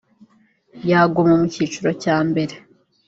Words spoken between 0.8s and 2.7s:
yaguma mu kiciro cya mbere